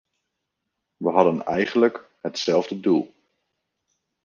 We 0.97 1.09
hadden 1.11 1.45
eigenlijk 1.45 2.09
hetzelfde 2.21 2.79
doel. 2.79 3.13